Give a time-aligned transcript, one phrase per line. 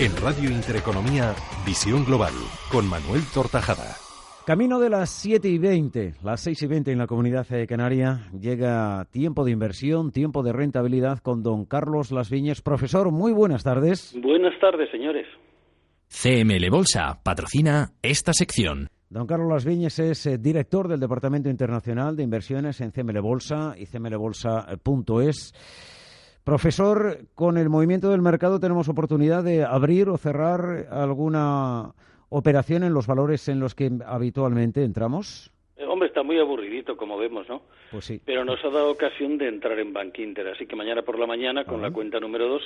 [0.00, 1.34] En Radio Intereconomía,
[1.66, 2.32] Visión Global,
[2.72, 3.96] con Manuel Tortajada.
[4.46, 8.30] Camino de las 7 y 20, las 6 y 20 en la comunidad de Canaria,
[8.32, 12.62] llega tiempo de inversión, tiempo de rentabilidad con don Carlos Las Viñas.
[12.62, 14.16] Profesor, muy buenas tardes.
[14.22, 15.26] Buenas tardes, señores.
[16.08, 18.88] CML Bolsa patrocina esta sección.
[19.10, 23.74] Don Carlos Las Viñas es eh, director del Departamento Internacional de Inversiones en CML Bolsa
[23.76, 25.52] y cmlbolsa.es.
[26.44, 31.92] Profesor, con el movimiento del mercado tenemos oportunidad de abrir o cerrar alguna
[32.30, 35.52] operación en los valores en los que habitualmente entramos.
[35.76, 37.62] Eh, hombre, está muy aburridito, como vemos, ¿no?
[37.90, 38.20] Pues sí.
[38.24, 41.26] Pero nos ha dado ocasión de entrar en Bank Inter, así que mañana por la
[41.26, 42.62] mañana, con la cuenta número 2,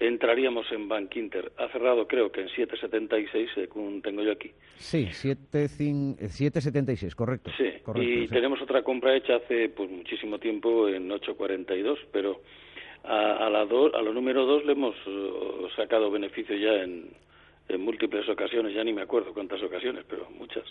[0.00, 1.52] entraríamos en Bank Inter.
[1.58, 4.50] Ha cerrado, creo que en 7.76, según tengo yo aquí.
[4.76, 7.50] Sí, 7.76, eh, correcto.
[7.56, 8.34] Sí, correcto, y sí.
[8.34, 12.40] tenemos otra compra hecha hace pues muchísimo tiempo en 8.42, pero
[13.04, 17.10] a, a la, do, a la número 2 le hemos uh, sacado beneficio ya en,
[17.68, 20.64] en múltiples ocasiones, ya ni me acuerdo cuántas ocasiones, pero muchas.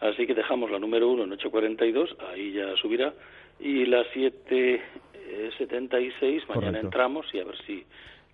[0.00, 3.12] Así que dejamos la número 1 en 8.42, ahí ya subirá,
[3.58, 6.78] y la 7.76, mañana Correcto.
[6.78, 7.84] entramos y a ver si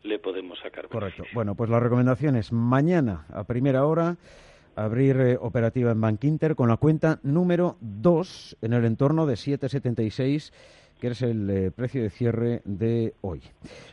[0.02, 0.88] le podemos sacar.
[0.88, 1.22] Correcto.
[1.22, 1.34] beneficio.
[1.34, 4.16] Bueno, pues la recomendación es mañana a primera hora
[4.76, 9.36] abrir eh, operativa en Bank Inter con la cuenta número 2 en el entorno de
[9.36, 10.52] 776
[11.04, 13.42] que es el eh, precio de cierre de hoy.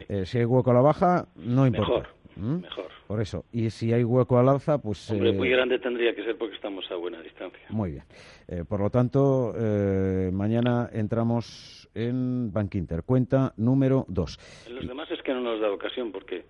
[0.08, 1.92] Eh, si hay hueco a la baja, no importa.
[1.92, 2.62] Mejor, ¿Mm?
[2.62, 2.86] mejor.
[3.06, 3.44] Por eso.
[3.52, 5.12] Y si hay hueco al alza, pues...
[5.12, 7.60] Hombre, eh, muy grande tendría que ser porque estamos a buena distancia.
[7.70, 8.04] Muy bien.
[8.48, 14.68] Eh, por lo tanto, eh, mañana entramos en Bank Inter, cuenta número 2.
[14.68, 16.46] En los demás es que no nos da ocasión porque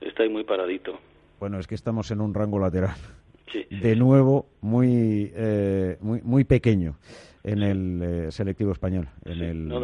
[0.00, 0.98] está ahí muy paradito.
[1.38, 2.96] Bueno, es que estamos en un rango lateral.
[3.52, 6.96] Sí, sí, de nuevo muy eh, muy, muy pequeño
[7.44, 9.08] en el eh, selectivo español.
[9.24, 9.44] En sí.
[9.44, 9.80] el, no,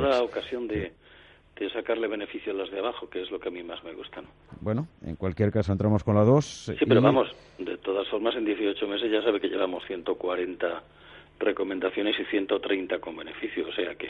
[0.00, 0.92] da ocasión de,
[1.58, 3.92] de sacarle beneficio a las de abajo, que es lo que a mí más me
[3.94, 4.20] gusta.
[4.20, 4.28] ¿no?
[4.60, 6.44] Bueno, en cualquier caso entramos con la 2.
[6.78, 10.82] Sí, pero vamos, de todas formas, en 18 meses ya sabe que llevamos 140
[11.40, 14.08] recomendaciones y 130 con beneficio, o sea que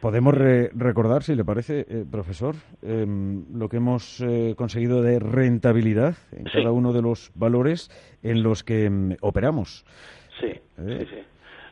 [0.00, 5.18] Podemos re- recordar, si le parece, eh, profesor, em, lo que hemos eh, conseguido de
[5.18, 6.52] rentabilidad en Sí.
[6.52, 7.90] cada uno de los valores
[8.22, 9.84] en los que em, operamos.
[10.40, 11.18] sí, sí, sí.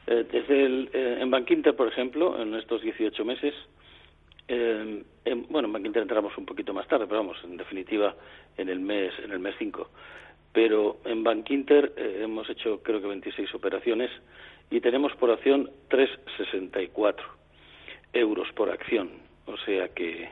[0.07, 3.55] Eh, desde el, eh, en Bankinter, por ejemplo, en estos 18 meses,
[4.49, 8.15] eh, en- bueno, en Bankinter entramos un poquito más tarde, pero vamos, en definitiva,
[8.57, 9.91] en el mes en el mes 5.
[10.53, 14.11] Pero en Bankinter eh, hemos hecho, creo que 26 operaciones
[14.71, 17.17] y tenemos por acción 3,64
[18.13, 19.11] euros por acción.
[19.47, 20.29] O sea que,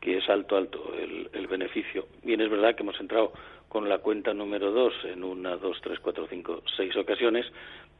[0.00, 2.06] que es alto, alto el, el beneficio.
[2.22, 3.32] Bien, es verdad que hemos entrado
[3.68, 7.44] con la cuenta número 2 en una, dos, tres, cuatro, cinco, seis ocasiones,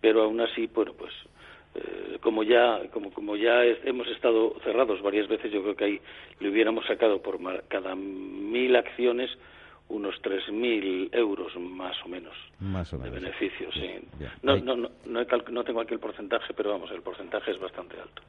[0.00, 1.12] pero aún así, bueno, pues
[1.74, 5.84] eh, como ya como como ya es- hemos estado cerrados varias veces, yo creo que
[5.84, 6.00] ahí
[6.40, 7.38] le hubiéramos sacado por
[7.68, 9.30] cada mil acciones
[9.90, 13.22] unos 3.000 euros más o menos Más o de menos.
[13.22, 13.80] beneficio, sí.
[14.18, 14.30] Bien.
[14.42, 17.96] No, no, no, no, no tengo aquí el porcentaje, pero vamos, el porcentaje es bastante
[17.98, 18.22] alto.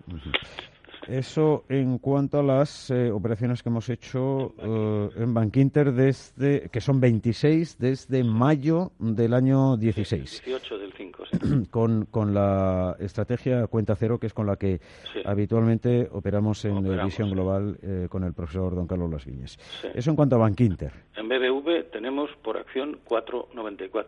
[1.08, 6.70] Eso en cuanto a las eh, operaciones que hemos hecho eh, en Bank Inter desde,
[6.70, 10.79] que son 26 desde mayo del año 16, 18 del 5, sí.
[11.72, 14.80] con, con la estrategia cuenta cero, que es con la que
[15.14, 15.22] Sí.
[15.26, 17.34] habitualmente operamos en Operamos, Visión sí.
[17.36, 19.58] Global eh, con el profesor don Carlos Las Viñas.
[19.82, 19.88] Sí.
[19.94, 20.92] Eso en cuanto a Bank Inter.
[21.16, 24.06] En BBV tenemos por acción 4,94.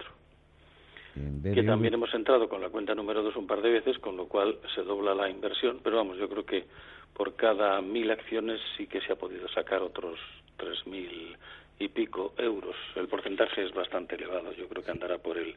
[1.15, 1.65] En que BBV.
[1.65, 4.57] también hemos entrado con la cuenta número 2 un par de veces, con lo cual
[4.75, 6.65] se dobla la inversión, pero vamos, yo creo que
[7.13, 10.17] por cada mil acciones sí que se ha podido sacar otros
[10.57, 11.35] tres mil
[11.79, 12.75] y pico euros.
[12.95, 15.55] El porcentaje es bastante elevado, yo creo que andará por el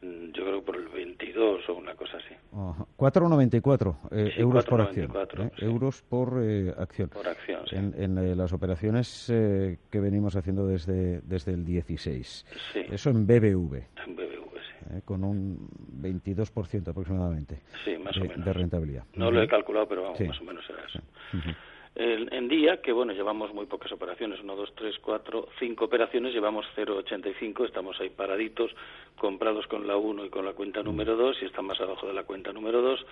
[0.00, 2.86] yo creo por el 22 o una cosa así, Ajá.
[2.96, 5.08] 4,94 eh, Sí, euros por acción.
[5.08, 5.64] 4,94, eh, sí.
[5.64, 7.08] Euros por eh, acción.
[7.08, 7.66] por acción.
[7.68, 7.76] sí.
[7.76, 12.46] En, en, eh, las operaciones eh, que venimos haciendo desde, desde el 16.
[12.72, 13.74] Sí, Eso en BBV,
[14.06, 14.86] en BBV, sí.
[14.96, 15.68] eh, con un
[16.00, 18.44] 22% aproximadamente Sí, más de, o menos.
[18.44, 19.04] de rentabilidad.
[19.14, 21.00] No lo he calculado, pero vamos, más o menos era eso.
[21.36, 21.48] Ujú.
[21.94, 26.32] En, en día, que bueno, llevamos muy pocas operaciones, uno, dos, tres, cuatro, cinco operaciones,
[26.32, 28.70] llevamos 0,85, estamos ahí paraditos,
[29.16, 32.12] comprados con la 1 y con la cuenta número 2, y están más abajo de
[32.12, 33.04] la cuenta número 2.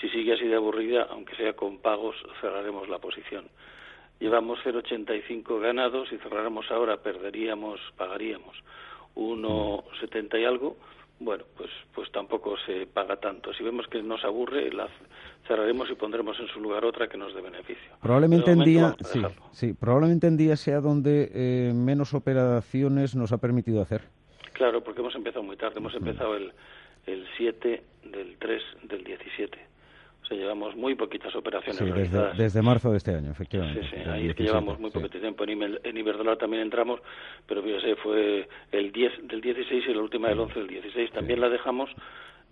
[0.00, 3.46] Si sigue así de aburrida, aunque sea con pagos, cerraremos la posición.
[4.20, 8.56] llevamos 0,85 ganados y cerráramos ahora perderíamos, pagaríamos
[9.16, 10.76] 1,70 y algo,
[11.20, 13.52] bueno, pues, pues tampoco se paga tanto.
[13.52, 14.88] Si vemos que nos aburre, la
[15.46, 17.92] cerraremos y pondremos en su lugar otra que nos dé beneficio.
[18.00, 19.22] Probablemente en día, sí,
[19.52, 24.02] sí, probablemente en día sea donde eh, menos operaciones nos ha permitido hacer.
[24.52, 25.78] Claro, porque hemos empezado muy tarde.
[25.78, 26.52] Hemos empezado el,
[27.06, 29.68] el 7 del 3 del 17
[30.36, 33.82] llevamos muy poquitas operaciones desde, desde, marzo de este año, efectivamente.
[33.82, 35.44] Sí, sí, ahí es que llevamos muy poquito tiempo.
[35.44, 37.00] En, Iberdrola también entramos,
[37.46, 41.12] pero fíjese, fue el 10 del 16 y la última del 11 del 16.
[41.12, 41.90] También la dejamos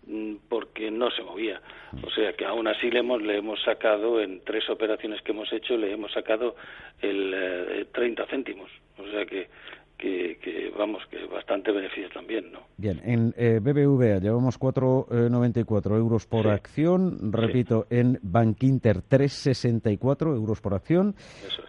[0.06, 1.61] mm, porque no se movía.
[2.02, 5.52] O sea que aún así le hemos, le hemos sacado, en tres operaciones que hemos
[5.52, 6.56] hecho, le hemos sacado
[7.00, 8.70] el eh, 30 céntimos.
[8.99, 9.49] O sea que
[9.96, 12.60] que, vamos, que bastante beneficio también, ¿no?
[12.76, 20.60] Bien, en eh, BBVA llevamos 4,94 eh, euros por acción, repito, en Bankinter 3,64 euros
[20.60, 21.14] por acción,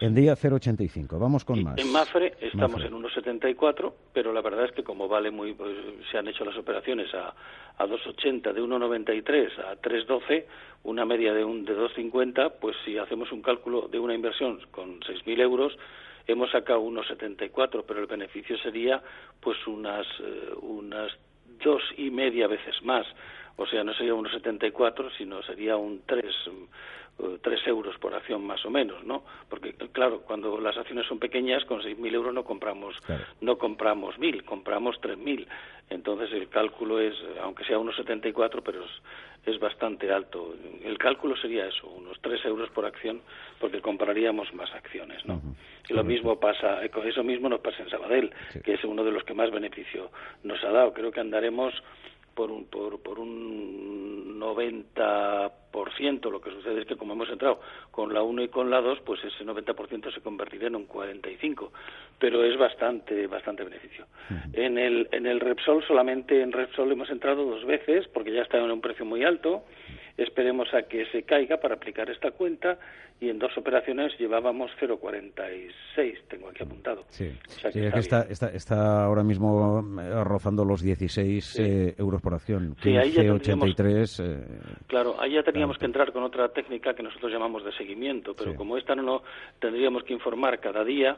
[0.00, 1.18] en día 0,85.
[1.18, 1.78] Vamos con más.
[1.78, 5.74] En Mafre estamos en 1,74, pero la verdad es que como vale muy, pues,
[6.10, 7.34] se han hecho las operaciones a,
[7.78, 10.44] a 2,80, de 1,93 a 3,12,
[10.84, 15.00] una media de, un, de 2,50, pues si hacemos un cálculo de una inversión con
[15.00, 15.76] 6.000 euros,
[16.28, 19.02] hemos sacado unos 74, pero el beneficio sería
[19.40, 21.10] pues unas eh, unas
[21.64, 23.06] dos y media veces más.
[23.56, 26.24] O sea, no sería unos 74, sino sería un 3,
[27.18, 29.24] eh, tres euros por acción más o menos, ¿no?
[29.48, 32.94] Porque, claro, cuando las acciones son pequeñas, con 6.000 euros no compramos,
[33.40, 35.46] no compramos 1.000, compramos 3.000.
[35.90, 38.90] Entonces el cálculo es, aunque sea unos 74, pero es,
[39.46, 40.54] es bastante alto.
[40.84, 43.22] El cálculo sería eso, unos 3 euros por acción,
[43.58, 45.40] porque compraríamos más acciones, ¿no?
[45.88, 48.30] Y lo mismo pasa, eso mismo nos pasa en Sabadell,
[48.62, 50.10] que es uno de los que más beneficio
[50.44, 50.92] nos ha dado.
[50.92, 51.74] Creo que andaremos
[52.38, 56.30] por un, por, por un 90%.
[56.30, 59.00] Lo que sucede es que como hemos entrado con la 1 y con la 2,
[59.04, 61.70] pues ese 90% se convertirá en un 45%.
[62.20, 64.06] Pero es bastante, bastante beneficio.
[64.52, 68.58] En el, en el Repsol, solamente en Repsol hemos entrado dos veces, porque ya está
[68.58, 69.64] en un precio muy alto.
[70.18, 72.76] Esperemos a que se caiga para aplicar esta cuenta
[73.20, 77.04] y en dos operaciones llevábamos 0,46, tengo aquí apuntado.
[77.08, 77.32] Sí,
[77.64, 84.24] es que está, está, ahora mismo eh, rozando los 16 eh, euros por acción, 15,83.
[84.24, 84.46] Eh,
[84.86, 88.54] claro, ahí ya teníamos que entrar con otra técnica que nosotros llamamos de seguimiento, pero
[88.54, 89.22] como esta no, no
[89.60, 91.16] tendríamos que informar cada día,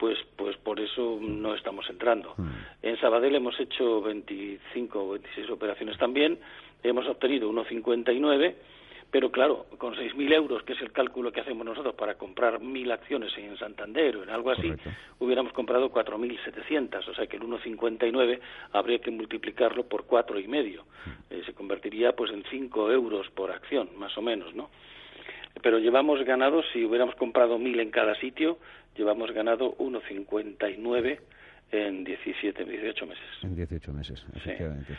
[0.00, 2.34] pues pues por eso no estamos entrando.
[2.36, 2.48] Hmm.
[2.82, 6.38] En Sabadell hemos hecho 25 o 26 operaciones también
[6.82, 8.54] hemos obtenido 1,59,
[9.10, 12.92] pero claro, con 6.000 euros, que es el cálculo que hacemos nosotros para comprar 1.000
[12.92, 14.72] acciones en Santander o en algo así,
[15.18, 18.40] hubiéramos comprado 4.700, o sea que el 1,59
[18.72, 20.84] habría que multiplicarlo por cuatro y medio.
[20.84, 21.34] Mm.
[21.34, 24.70] Eh, se convertiría pues en 5 euros por acción, más o menos, ¿no?
[25.62, 28.58] Pero llevamos ganado, si hubiéramos comprado 1.000 en cada sitio,
[28.96, 31.18] llevamos ganado 1,59
[31.72, 33.24] en 17, 18 meses.
[33.42, 34.96] En 18 meses, efectivamente.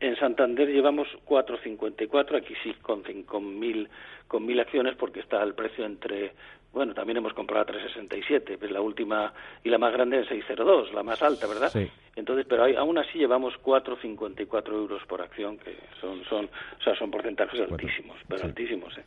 [0.00, 3.88] En Santander llevamos 4,54, aquí sí con, con, mil,
[4.26, 6.32] con mil acciones porque está el precio entre,
[6.72, 9.32] bueno, también hemos comprado a 3,67, pues la última
[9.64, 11.68] y la más grande en 6,02, la más alta, ¿verdad?
[11.68, 11.90] Sí.
[12.14, 17.10] Entonces, pero aún así llevamos 4,54 euros por acción, que son, son, o sea, son
[17.10, 19.04] porcentajes altísimos, pero altísimos, ¿eh?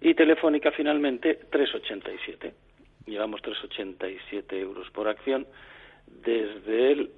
[0.00, 2.52] Y Telefónica finalmente 3,87.
[3.06, 5.46] Llevamos 3,87 euros por acción
[6.06, 7.10] desde el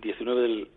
[0.00, 0.68] 19 del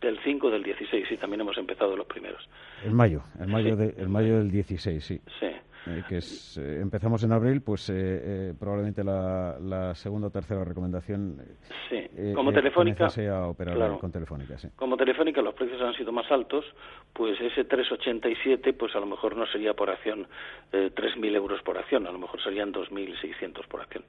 [0.00, 2.48] del 5 del 16, sí, también hemos empezado los primeros.
[2.84, 5.20] En mayo, en mayo, de, en mayo del 16, sí.
[5.40, 5.48] Sí.
[5.88, 11.40] Eh, que es, eh, empezamos en abril, pues eh, probablemente la, segunda o tercera recomendación.
[11.88, 13.08] Sí, como Telefónica.
[13.08, 14.68] sea operar con Telefónica, sí.
[14.76, 16.64] Como Telefónica los precios han sido más altos,
[17.12, 20.26] pues ese 3,87, pues a lo mejor no sería por acción
[20.72, 24.04] eh, 3.000 euros por acción, a lo mejor serían 2.600 por acción.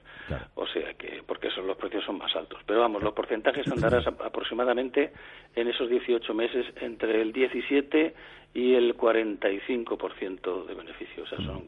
[0.55, 2.59] O sea que, porque esos los precios son más altos.
[2.65, 5.11] Pero vamos, los porcentajes andarán aproximadamente
[5.55, 8.13] en esos 18 meses entre el 17
[8.53, 11.31] y el 45% de beneficios.
[11.31, 11.63] O sea, son,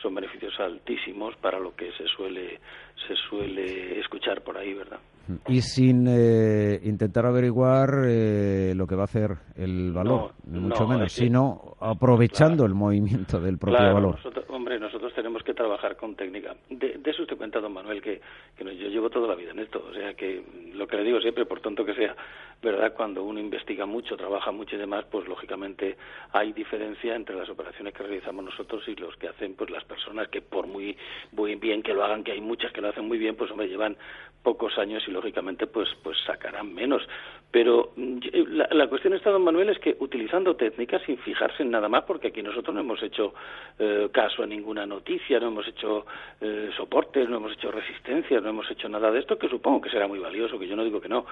[0.00, 2.60] son beneficios altísimos para lo que se suele,
[3.06, 5.00] se suele escuchar por ahí, ¿verdad?
[5.48, 11.12] Y sin eh, intentar averiguar eh, lo que va a hacer el valor, mucho menos,
[11.12, 14.18] sino aprovechando el movimiento del propio valor.
[14.48, 16.56] hombre, nosotros tenemos que trabajar con técnica.
[16.68, 18.20] De, eso usted cuenta, don Manuel, que,
[18.56, 19.84] que yo llevo toda la vida en esto.
[19.88, 20.42] O sea, que
[20.74, 22.14] lo que le digo siempre, por tonto que sea,
[22.62, 22.92] ¿verdad?
[22.94, 25.96] Cuando uno investiga mucho, trabaja mucho y demás, pues lógicamente
[26.32, 30.28] hay diferencia entre las operaciones que realizamos nosotros y los que hacen pues las personas
[30.28, 30.96] que por muy,
[31.32, 33.68] muy bien que lo hagan, que hay muchas que lo hacen muy bien, pues hombre,
[33.68, 33.96] llevan
[34.42, 37.02] pocos años y lógicamente pues pues sacarán menos
[37.50, 38.18] pero mm,
[38.48, 42.02] la, la, cuestión está don Manuel es que utilizando técnicas sin fijarse en nada más
[42.04, 43.34] porque aquí nosotros no hemos hecho
[43.78, 46.06] eh, caso a ninguna noticia no hemos hecho
[46.40, 49.90] eh, soportes, no hemos hecho resistencias, no hemos hecho nada de esto, que supongo que
[49.90, 51.24] será muy valioso, que yo no digo que no,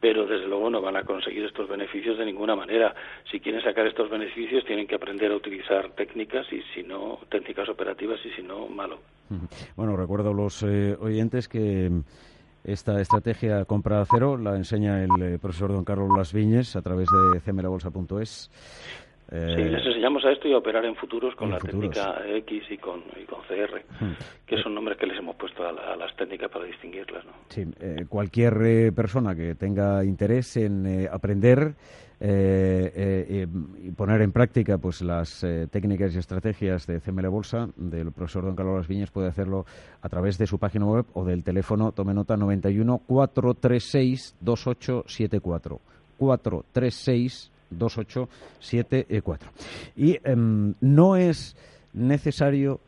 [0.00, 2.94] pero desde luego no van a conseguir estos beneficios de ninguna manera.
[3.30, 7.68] Si quieren sacar estos beneficios tienen que aprender a utilizar técnicas y si no, técnicas
[7.68, 8.98] operativas y si no, malo.
[9.76, 11.90] Bueno, recuerdo a los eh, oyentes que
[12.64, 17.08] esta estrategia compra cero la enseña el eh, profesor don Carlos Las Viñes a través
[17.08, 18.50] de cmlabolsa.es.
[19.32, 22.64] Eh, sí, les enseñamos a esto y a operar en futuros con la técnica X
[22.68, 24.12] y con, y con CR, hmm.
[24.44, 27.24] que son nombres que les hemos puesto a, las técnicas para distinguirlas.
[27.24, 27.32] ¿no?
[27.48, 31.74] Sí, eh, cualquier persona que tenga interés en aprender
[32.22, 38.56] y poner en práctica pues las técnicas y estrategias de CML Bolsa del profesor don
[38.56, 39.64] Carlos Las Viñes puede hacerlo
[40.02, 45.80] a través de su página web o del teléfono, tome nota, 91 436 2874.
[46.18, 49.50] 436 2874.
[49.96, 51.56] Y em, no es
[51.92, 52.80] necesario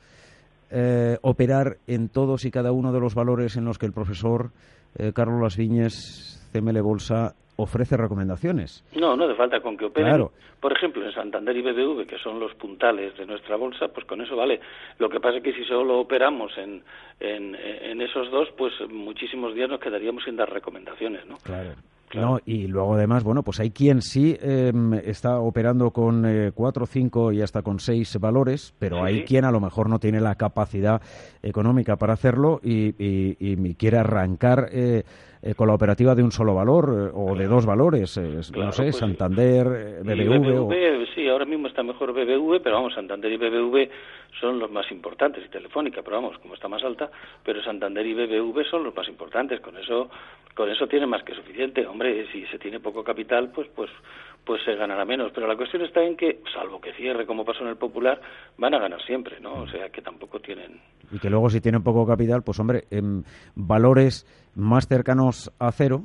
[0.71, 4.51] eh, operar en todos y cada uno de los valores en los que el profesor
[4.99, 8.85] eh, Carlos Las Viñes, CML Bolsa, ofrece recomendaciones.
[8.99, 10.29] No, no hace falta con que operen.
[10.61, 14.21] Por ejemplo, en Santander y BBV, que son los puntales de nuestra bolsa, pues con
[14.21, 14.61] eso vale.
[14.99, 16.83] Lo que pasa es que si solo operamos en,
[17.21, 21.37] en, en esos dos, pues muchísimos días nos quedaríamos sin dar recomendaciones, ¿no?
[21.43, 21.71] Claro.
[22.15, 26.87] No, y luego además, bueno, pues hay quien sí em, está operando con eh, cuatro,
[26.87, 30.35] cinco y hasta con seis valores, pero hay quien a lo mejor no tiene la
[30.35, 31.01] capacidad
[31.43, 35.05] económica para hacerlo y, y quiere arrancar eh,
[35.45, 38.71] eh, con la operativa de un solo valor eh, o de dos valores, eh, no
[38.71, 39.67] sé, pues Santander,
[40.05, 41.05] BBV.
[41.17, 43.91] Sí, ahora mismo está mejor BBV, pero vamos, Santander y BBV
[44.41, 47.11] son los más importantes y Telefónica, pero vamos, como está más alta,
[47.45, 50.11] pero Santander y BBV son los más importantes, con eso
[50.55, 51.87] con eso tiene más que suficiente.
[51.87, 53.91] Hombre, si se tiene poco capital, pues pues
[54.45, 57.63] pues se ganará menos, pero la cuestión está en que salvo que cierre como pasó
[57.63, 58.21] en el Popular,
[58.59, 59.55] van a ganar siempre, ¿no?
[59.55, 60.81] O sea, que tampoco tienen
[61.13, 66.05] y que luego si tienen poco capital, pues hombre, en valores más cercanos a cero,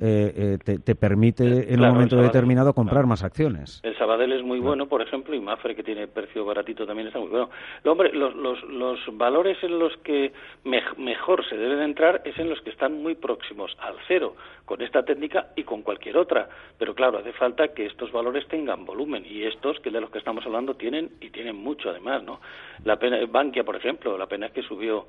[0.00, 3.80] eh, eh, te, permite en un momento determinado comprar más acciones.
[3.82, 7.18] El Sabadell es muy bueno, por ejemplo, y Mafre, que tiene precio baratito, también está
[7.18, 7.50] muy bueno.
[7.84, 10.32] hombre, los, los, los valores en los que
[10.64, 15.02] mejor se deben entrar es en los que están muy próximos al cero, con esta
[15.02, 16.48] técnica y con cualquier otra.
[16.78, 20.18] Pero claro, hace falta que estos valores tengan volumen, y estos, que de los que
[20.18, 22.40] estamos hablando, tienen, y tienen mucho además, ¿no?
[22.84, 25.06] La pena, Bankia, por ejemplo, la pena es que subió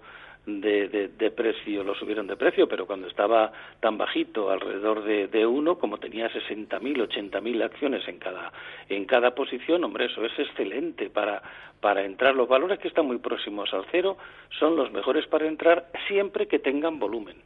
[0.62, 5.46] de, de, precio, lo subieron de precio, pero cuando estaba tan bajito, alrededor de, de
[5.46, 8.51] uno, como tenía 60.000, 80.000 acciones en cada,
[8.89, 11.41] en cada posición, hombre, eso es excelente para,
[11.79, 12.36] para entrar.
[12.36, 14.18] Los valores que están muy próximos al cero
[14.60, 17.38] son los mejores para entrar siempre que tengan volumen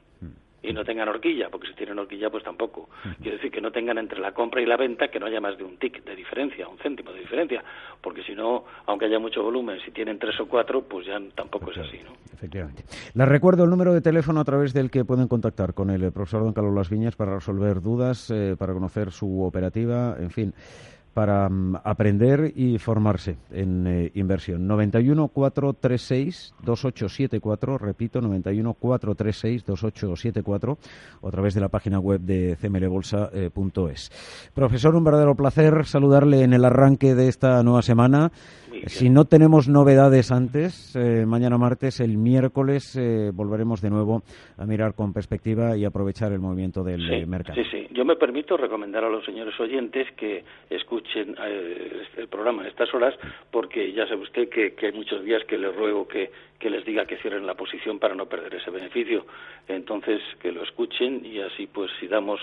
[0.64, 2.90] y no tengan horquilla, porque si tienen horquilla pues tampoco.
[3.22, 5.58] Quiero decir que no tengan entre la compra y la venta que no haya más
[5.58, 7.64] de un tic de diferencia, un céntimo de diferencia,
[8.02, 11.72] porque si no, aunque haya mucho volumen, si tienen tres o cuatro, pues ya tampoco
[11.72, 12.14] es así, ¿no?
[12.34, 12.84] Efectivamente.
[13.14, 16.44] Les recuerdo el número de teléfono a través del que pueden contactar con el profesor
[16.44, 20.54] Don Carlos Las Viñas para resolver dudas, eh, para conocer su operativa, en fin
[21.14, 24.68] para mm, aprender y formarse en eh, inversión.
[24.68, 30.78] 91 436 2874, repito, 91 436 2874,
[31.22, 33.32] o a través de la página web de cmlbolsa.es.
[33.34, 38.32] Eh, Profesor, un verdadero placer saludarle en el arranque de esta nueva semana.
[38.88, 44.24] Si no tenemos novedades antes, eh, mañana martes, el miércoles, eh, volveremos de nuevo
[44.58, 47.62] a mirar con perspectiva y aprovechar el movimiento del eh, mercado.
[47.62, 47.88] Sí, sí.
[47.92, 51.36] Yo me permito recomendar a los señores oyentes que escuchen
[52.18, 53.14] el programa en estas horas,
[53.52, 57.06] porque ya sabe usted que, hay muchos días que les ruego que, que les diga
[57.06, 59.26] que cierren la posición para no perder ese beneficio.
[59.68, 62.40] Entonces, que lo escuchen y así, pues, si damos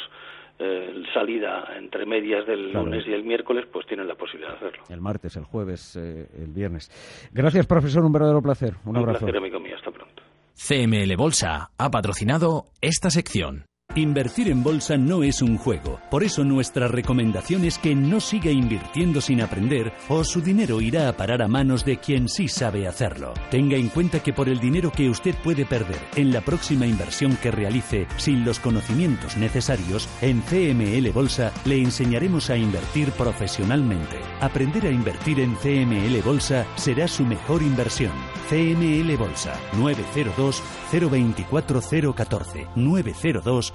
[0.60, 4.84] eh, salida entre medias del lunes y el miércoles, pues tienen la posibilidad de hacerlo.
[4.90, 6.90] El martes, el jueves, eh, el viernes.
[7.32, 8.74] Gracias, profesor, un verdadero placer.
[8.84, 9.20] Un, un abrazo.
[9.20, 9.74] placer, amigo mío.
[9.76, 10.22] Hasta pronto.
[10.54, 13.69] CML Bolsa ha patrocinado esta sección.
[13.96, 18.52] Invertir en bolsa no es un juego, por eso nuestra recomendación es que no siga
[18.52, 22.86] invirtiendo sin aprender o su dinero irá a parar a manos de quien sí sabe
[22.86, 23.34] hacerlo.
[23.50, 27.36] Tenga en cuenta que por el dinero que usted puede perder en la próxima inversión
[27.42, 34.20] que realice sin los conocimientos necesarios, en CML Bolsa le enseñaremos a invertir profesionalmente.
[34.40, 38.12] Aprender a invertir en CML Bolsa será su mejor inversión.
[38.48, 41.80] CML Bolsa 902 024
[42.14, 43.74] 014 902